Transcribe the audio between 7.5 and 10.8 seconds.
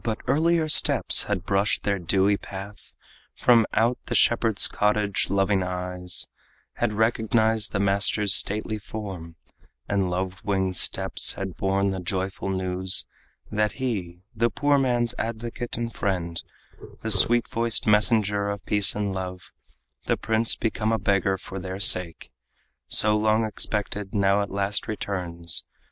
the master's stately form, And love winged